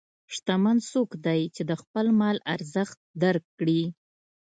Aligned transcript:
شتمن 0.33 0.77
څوک 0.91 1.09
دی 1.25 1.41
چې 1.55 1.61
د 1.69 1.71
خپل 1.81 2.05
مال 2.19 2.37
ارزښت 2.53 2.97
درک 3.23 3.45
کړي. 3.59 3.81